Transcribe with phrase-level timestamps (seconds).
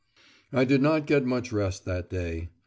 [0.51, 2.49] I did not get much rest that day.